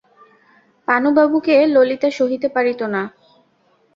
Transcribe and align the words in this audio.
পানুবাবুকে 0.87 1.55
ললিতা 1.67 2.09
সহিতে 2.11 2.47
পারিত 2.55 2.81
না। 2.93 3.01